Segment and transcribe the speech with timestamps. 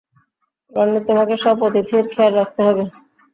[0.71, 2.83] রনি, তোমাকে সব অতিথির, খেয়াল রাখতে হবে।